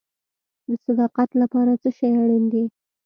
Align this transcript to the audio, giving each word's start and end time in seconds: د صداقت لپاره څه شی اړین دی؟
د 0.67 0.69
صداقت 0.85 1.29
لپاره 1.41 1.71
څه 1.81 1.89
شی 1.97 2.09
اړین 2.21 2.43
دی؟ 2.53 2.63